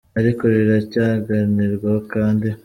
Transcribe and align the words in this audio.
ariko 0.19 0.41
riracyaganirwaho 0.53 1.97
kandi 2.13 2.47